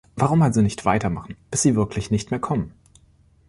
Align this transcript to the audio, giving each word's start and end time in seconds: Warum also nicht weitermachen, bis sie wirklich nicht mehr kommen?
Warum 0.15 0.41
also 0.41 0.63
nicht 0.63 0.83
weitermachen, 0.85 1.37
bis 1.51 1.61
sie 1.61 1.75
wirklich 1.75 2.09
nicht 2.09 2.31
mehr 2.31 2.39
kommen? 2.39 2.73